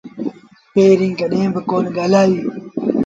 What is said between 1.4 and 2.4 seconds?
با ڪونهيٚ ڳآلآئي